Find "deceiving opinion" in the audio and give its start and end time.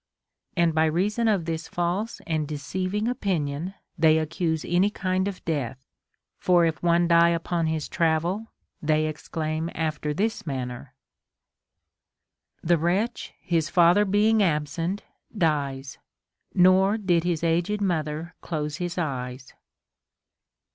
2.47-3.75